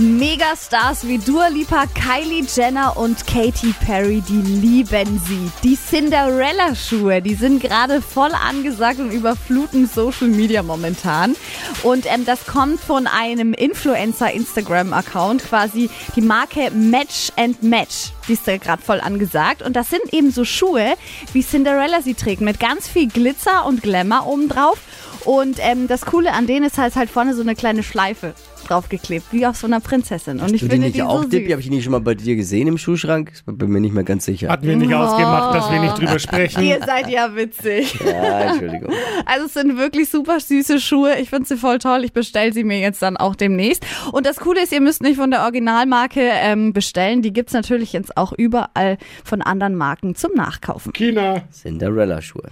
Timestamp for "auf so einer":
29.46-29.80